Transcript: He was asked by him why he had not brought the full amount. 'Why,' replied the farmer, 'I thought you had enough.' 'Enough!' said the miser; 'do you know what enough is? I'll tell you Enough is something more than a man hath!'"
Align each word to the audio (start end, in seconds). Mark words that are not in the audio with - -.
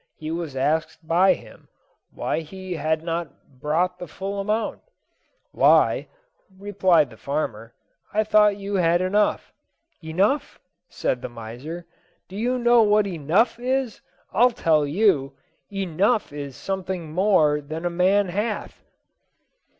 He 0.15 0.31
was 0.31 0.55
asked 0.55 1.07
by 1.07 1.35
him 1.35 1.67
why 2.09 2.39
he 2.39 2.73
had 2.73 3.03
not 3.03 3.59
brought 3.61 3.99
the 3.99 4.07
full 4.07 4.39
amount. 4.39 4.81
'Why,' 5.51 6.07
replied 6.57 7.11
the 7.11 7.17
farmer, 7.17 7.75
'I 8.11 8.23
thought 8.23 8.57
you 8.57 8.73
had 8.77 8.99
enough.' 8.99 9.53
'Enough!' 10.01 10.59
said 10.89 11.21
the 11.21 11.29
miser; 11.29 11.85
'do 12.27 12.35
you 12.35 12.57
know 12.57 12.81
what 12.81 13.05
enough 13.05 13.59
is? 13.59 14.01
I'll 14.33 14.49
tell 14.49 14.87
you 14.87 15.33
Enough 15.71 16.33
is 16.33 16.55
something 16.55 17.11
more 17.13 17.61
than 17.61 17.85
a 17.85 17.91
man 17.91 18.29
hath!'" 18.29 18.83